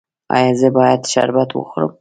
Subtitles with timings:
[0.35, 1.89] ایا زه باید شربت وخورم؟